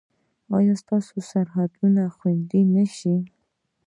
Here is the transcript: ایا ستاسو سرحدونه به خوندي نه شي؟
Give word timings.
ایا 0.57 0.73
ستاسو 0.83 1.13
سرحدونه 1.31 2.01
به 2.09 2.13
خوندي 2.15 2.61
نه 2.73 2.85
شي؟ 2.97 3.15